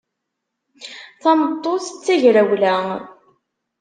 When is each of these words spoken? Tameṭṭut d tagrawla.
Tameṭṭut 1.21 1.85
d 1.95 1.99
tagrawla. 2.05 2.77